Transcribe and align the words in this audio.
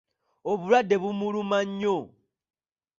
Obulwadde 0.51 0.95
bumuluma 1.01 1.57
nnyo. 1.69 1.97